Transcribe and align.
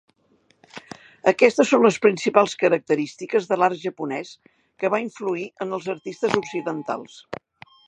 Aquestes 1.31 1.69
són 1.71 1.85
les 1.87 1.99
principals 2.05 2.55
característiques 2.63 3.51
de 3.51 3.59
l'art 3.61 3.79
japonès 3.83 4.33
que 4.55 4.93
va 4.97 5.03
influir 5.05 5.47
en 5.67 5.79
els 5.79 5.93
artistes 5.97 6.37
occidentals. 6.43 7.23